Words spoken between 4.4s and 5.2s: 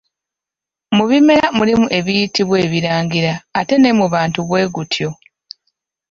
bwe gutyo.